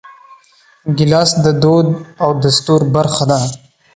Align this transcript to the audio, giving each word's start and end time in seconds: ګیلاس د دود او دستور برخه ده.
ګیلاس 0.97 1.31
د 1.43 1.45
دود 1.61 1.87
او 2.23 2.29
دستور 2.43 2.81
برخه 2.95 3.23
ده. 3.31 3.39